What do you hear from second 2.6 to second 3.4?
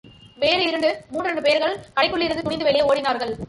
வெளியே ஓடினார்கள்.